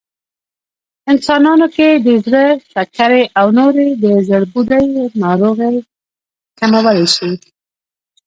انسانانو 1.11 1.67
کې 1.75 1.87
د 2.05 2.07
زړه، 2.25 2.45
شکرې 2.71 3.23
او 3.39 3.47
نورې 3.59 3.87
د 4.03 4.05
زړبوډۍ 4.27 4.85
ناروغۍ 5.23 5.75
کمولی 6.59 7.05
شي 7.15 7.31